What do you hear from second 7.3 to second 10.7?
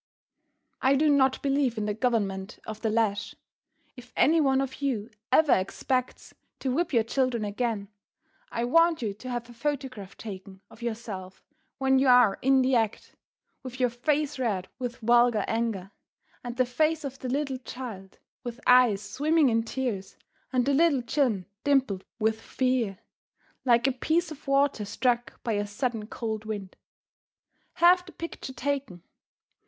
again, I want you to have a photograph taken